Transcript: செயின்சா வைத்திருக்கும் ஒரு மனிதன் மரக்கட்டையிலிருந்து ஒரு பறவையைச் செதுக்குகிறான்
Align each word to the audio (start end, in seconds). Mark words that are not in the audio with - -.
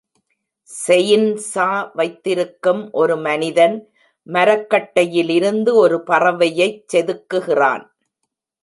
செயின்சா 0.69 1.67
வைத்திருக்கும் 1.93 2.81
ஒரு 2.93 3.17
மனிதன் 3.19 3.77
மரக்கட்டையிலிருந்து 4.27 5.73
ஒரு 5.75 5.99
பறவையைச் 6.07 6.83
செதுக்குகிறான் 6.93 7.85